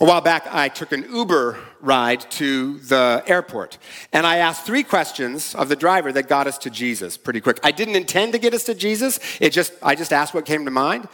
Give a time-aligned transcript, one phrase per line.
[0.00, 3.78] A while back, I took an Uber ride to the airport,
[4.12, 7.60] and I asked three questions of the driver that got us to Jesus pretty quick.
[7.62, 9.20] I didn't intend to get us to Jesus.
[9.40, 11.06] It just, I just asked what came to mind,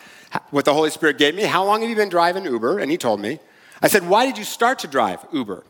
[0.48, 1.42] what the Holy Spirit gave me.
[1.42, 2.78] How long have you been driving Uber?
[2.78, 3.38] And he told me.
[3.82, 5.62] I said, Why did you start to drive Uber?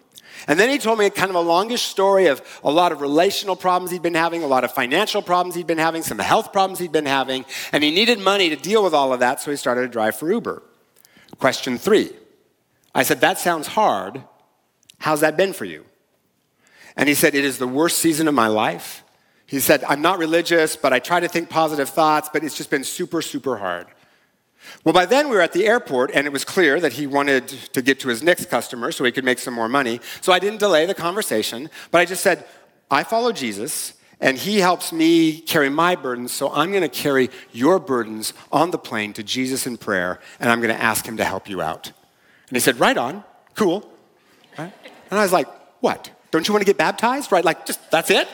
[0.46, 3.56] And then he told me kind of a longish story of a lot of relational
[3.56, 6.78] problems he'd been having, a lot of financial problems he'd been having, some health problems
[6.78, 9.56] he'd been having, and he needed money to deal with all of that, so he
[9.56, 10.62] started to drive for Uber.
[11.38, 12.10] Question three
[12.94, 14.22] I said, That sounds hard.
[14.98, 15.84] How's that been for you?
[16.96, 19.04] And he said, It is the worst season of my life.
[19.46, 22.70] He said, I'm not religious, but I try to think positive thoughts, but it's just
[22.70, 23.88] been super, super hard.
[24.84, 27.48] Well, by then we were at the airport, and it was clear that he wanted
[27.48, 30.00] to get to his next customer so he could make some more money.
[30.20, 32.44] So I didn't delay the conversation, but I just said,
[32.90, 37.30] I follow Jesus, and he helps me carry my burdens, so I'm going to carry
[37.52, 41.16] your burdens on the plane to Jesus in prayer, and I'm going to ask him
[41.16, 41.92] to help you out.
[42.50, 43.88] And he said, Right on, cool.
[44.58, 44.72] Right?
[45.10, 45.48] And I was like,
[45.80, 46.10] What?
[46.30, 47.32] Don't you want to get baptized?
[47.32, 47.44] Right?
[47.44, 48.28] Like, just that's it?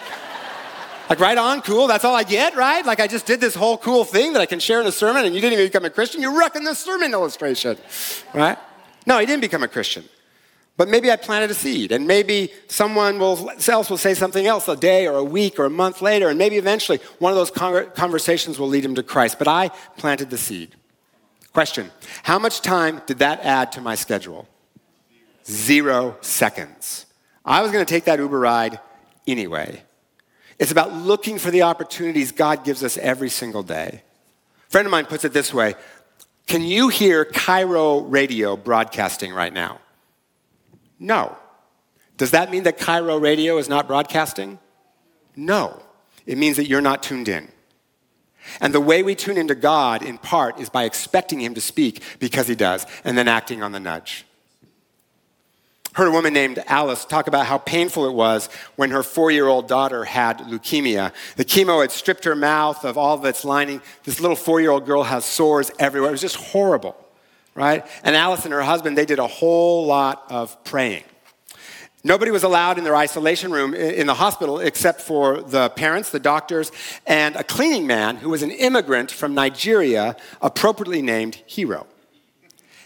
[1.08, 2.84] Like, right on, cool, that's all I get, right?
[2.84, 5.24] Like, I just did this whole cool thing that I can share in a sermon,
[5.24, 6.20] and you didn't even become a Christian.
[6.20, 7.78] You're wrecking the sermon illustration,
[8.34, 8.58] right?
[9.06, 10.04] No, he didn't become a Christian.
[10.76, 14.66] But maybe I planted a seed, and maybe someone will, else will say something else
[14.68, 17.50] a day or a week or a month later, and maybe eventually one of those
[17.50, 19.38] conversations will lead him to Christ.
[19.38, 20.74] But I planted the seed.
[21.56, 21.90] Question
[22.22, 24.46] How much time did that add to my schedule?
[25.46, 27.06] Zero seconds.
[27.46, 28.78] I was going to take that Uber ride
[29.26, 29.82] anyway.
[30.58, 34.02] It's about looking for the opportunities God gives us every single day.
[34.66, 35.76] A friend of mine puts it this way
[36.46, 39.80] Can you hear Cairo radio broadcasting right now?
[40.98, 41.38] No.
[42.18, 44.58] Does that mean that Cairo radio is not broadcasting?
[45.34, 45.82] No.
[46.26, 47.48] It means that you're not tuned in.
[48.60, 52.02] And the way we tune into God, in part, is by expecting Him to speak
[52.18, 54.26] because He does, and then acting on the nudge.
[55.96, 59.46] Heard a woman named Alice talk about how painful it was when her four year
[59.46, 61.10] old daughter had leukemia.
[61.36, 63.80] The chemo had stripped her mouth of all of its lining.
[64.04, 66.10] This little four year old girl has sores everywhere.
[66.10, 66.94] It was just horrible,
[67.54, 67.86] right?
[68.04, 71.04] And Alice and her husband, they did a whole lot of praying.
[72.06, 76.20] Nobody was allowed in their isolation room in the hospital except for the parents, the
[76.20, 76.70] doctors,
[77.04, 81.88] and a cleaning man who was an immigrant from Nigeria, appropriately named Hero.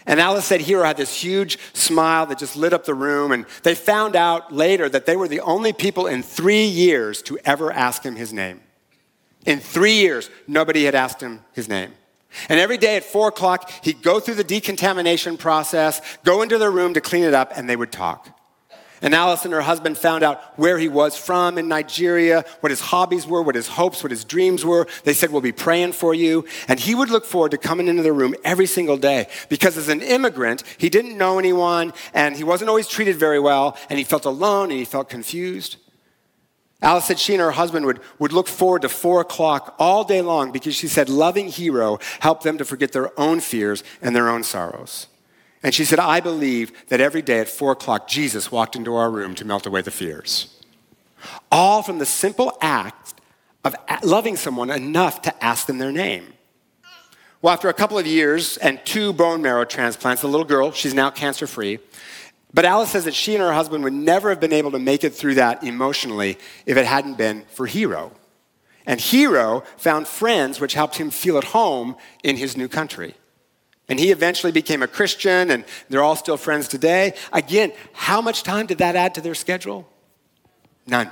[0.07, 3.31] And Alice said Hero had this huge smile that just lit up the room.
[3.31, 7.37] And they found out later that they were the only people in three years to
[7.45, 8.59] ever ask him his name.
[9.45, 11.93] In three years, nobody had asked him his name.
[12.49, 16.71] And every day at four o'clock, he'd go through the decontamination process, go into their
[16.71, 18.40] room to clean it up, and they would talk.
[19.03, 22.79] And Alice and her husband found out where he was from in Nigeria, what his
[22.79, 24.87] hobbies were, what his hopes, what his dreams were.
[25.03, 26.45] They said, We'll be praying for you.
[26.67, 29.89] And he would look forward to coming into the room every single day because as
[29.89, 34.05] an immigrant, he didn't know anyone and he wasn't always treated very well and he
[34.05, 35.77] felt alone and he felt confused.
[36.83, 40.21] Alice said she and her husband would, would look forward to four o'clock all day
[40.21, 44.29] long because she said loving Hero helped them to forget their own fears and their
[44.29, 45.07] own sorrows.
[45.63, 49.11] And she said, I believe that every day at four o'clock, Jesus walked into our
[49.11, 50.57] room to melt away the fears.
[51.51, 53.13] All from the simple act
[53.63, 56.33] of loving someone enough to ask them their name.
[57.41, 60.93] Well, after a couple of years and two bone marrow transplants, the little girl, she's
[60.93, 61.79] now cancer free.
[62.53, 65.03] But Alice says that she and her husband would never have been able to make
[65.03, 68.11] it through that emotionally if it hadn't been for Hero.
[68.85, 73.15] And Hero found friends which helped him feel at home in his new country.
[73.91, 77.13] And he eventually became a Christian, and they're all still friends today.
[77.33, 79.85] Again, how much time did that add to their schedule?
[80.87, 81.11] None.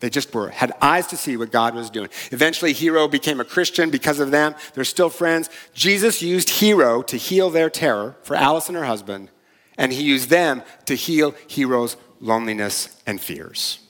[0.00, 2.08] They just were, had eyes to see what God was doing.
[2.32, 4.54] Eventually, Hero became a Christian because of them.
[4.72, 5.50] They're still friends.
[5.74, 9.28] Jesus used Hero to heal their terror for Alice and her husband,
[9.76, 13.80] and he used them to heal Hero's loneliness and fears.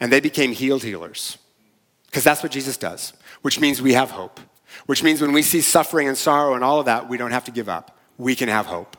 [0.00, 1.38] And they became healed healers
[2.06, 4.38] because that's what Jesus does, which means we have hope
[4.86, 7.44] which means when we see suffering and sorrow and all of that, we don't have
[7.44, 7.98] to give up.
[8.18, 8.96] We can have hope.